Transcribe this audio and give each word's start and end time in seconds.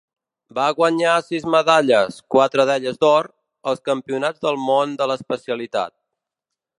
Va 0.59 0.63
guanyar 0.77 1.17
sis 1.25 1.43
medalles, 1.55 2.17
quatre 2.35 2.65
d'elles 2.69 2.99
d'or, 3.05 3.29
als 3.73 3.85
Campionats 3.91 4.45
del 4.47 4.61
Món 4.65 4.97
de 5.03 5.09
l'especialitat. 5.13 5.97